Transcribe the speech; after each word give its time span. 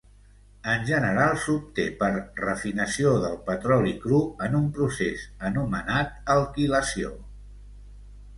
En 0.75 0.85
general 0.85 1.33
s'obté 1.43 1.85
per 1.99 2.09
refinació 2.39 3.11
del 3.25 3.35
petroli 3.51 3.93
cru 4.07 4.23
en 4.47 4.57
un 4.61 4.67
procés 4.79 5.27
anomenat 5.51 6.19
alquilació. 6.39 7.15